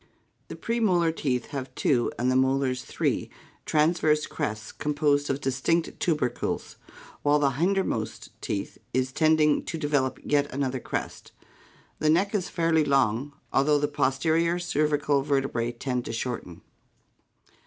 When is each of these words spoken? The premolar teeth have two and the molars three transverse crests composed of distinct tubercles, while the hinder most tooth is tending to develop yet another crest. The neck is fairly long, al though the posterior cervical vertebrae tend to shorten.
The 0.47 0.55
premolar 0.55 1.11
teeth 1.15 1.49
have 1.51 1.75
two 1.75 2.11
and 2.17 2.31
the 2.31 2.35
molars 2.35 2.83
three 2.83 3.29
transverse 3.67 4.25
crests 4.25 4.71
composed 4.71 5.29
of 5.29 5.39
distinct 5.41 5.99
tubercles, 5.99 6.77
while 7.21 7.37
the 7.37 7.51
hinder 7.51 7.83
most 7.83 8.31
tooth 8.41 8.79
is 8.95 9.11
tending 9.11 9.63
to 9.65 9.77
develop 9.77 10.17
yet 10.23 10.51
another 10.51 10.79
crest. 10.79 11.33
The 11.99 12.09
neck 12.09 12.33
is 12.33 12.49
fairly 12.49 12.83
long, 12.83 13.33
al 13.53 13.63
though 13.63 13.77
the 13.77 13.87
posterior 13.87 14.57
cervical 14.57 15.21
vertebrae 15.21 15.71
tend 15.71 16.05
to 16.05 16.13
shorten. 16.13 16.63